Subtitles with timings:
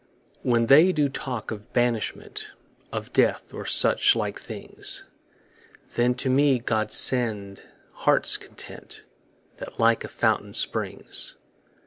[0.41, 2.53] When they do talk of banishment,
[2.91, 5.05] Of death, or such like things,
[5.93, 9.03] Then to me God send heart's content,
[9.57, 11.35] That like a fountain springs.